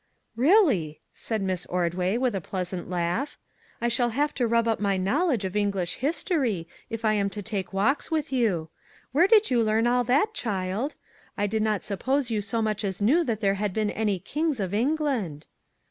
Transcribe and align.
'"Really," 0.51 0.99
said 1.13 1.43
Miss 1.43 1.67
Ordway, 1.67 2.17
with 2.17 2.33
a 2.33 2.41
pleasant 2.41 2.89
laugh," 2.89 3.37
I 3.83 3.87
shall 3.87 4.09
have 4.09 4.33
to 4.33 4.47
rub 4.47 4.67
up 4.67 4.79
my 4.79 4.97
knowledge 4.97 5.45
of 5.45 5.55
English 5.55 5.97
history 5.97 6.67
if 6.89 7.05
I 7.05 7.13
am 7.13 7.29
to 7.29 7.43
take 7.43 7.71
walks 7.71 8.09
with 8.09 8.33
you. 8.33 8.69
Where 9.11 9.27
did 9.27 9.51
you 9.51 9.61
learn 9.61 9.85
all 9.85 10.03
that, 10.05 10.33
child? 10.33 10.95
I 11.37 11.45
did 11.45 11.61
not 11.61 11.83
suppose 11.83 12.31
you 12.31 12.41
so 12.41 12.63
much 12.63 12.83
as 12.83 12.99
knew 12.99 13.23
that 13.25 13.41
there 13.41 13.53
had 13.61 13.73
been 13.75 13.91
any 13.91 14.17
kings 14.17 14.59
of 14.59 14.73
England." 14.73 15.45